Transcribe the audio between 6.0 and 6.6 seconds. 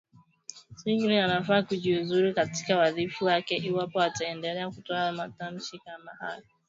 hayo